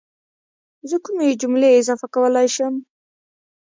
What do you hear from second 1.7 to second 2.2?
اضافه